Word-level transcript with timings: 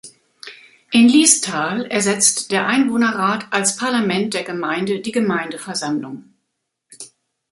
In 0.89 1.07
Liestal 1.07 1.85
ersetzt 1.85 2.49
der 2.51 2.65
Einwohnerrat 2.65 3.45
als 3.53 3.75
Parlament 3.75 4.33
der 4.33 4.43
Gemeinde 4.43 4.99
die 4.99 5.11
Gemeindeversammlung. 5.11 6.33